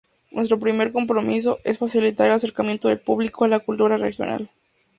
Nuestro 0.31 0.57
primer 0.57 0.91
compromiso 0.91 1.59
es 1.63 1.77
facilitar 1.77 2.25
el 2.25 2.31
acercamiento 2.31 2.87
del 2.89 2.97
público 2.99 3.45
a 3.45 3.47
la 3.47 3.59
cultura 3.59 3.97
regional. 3.97 4.49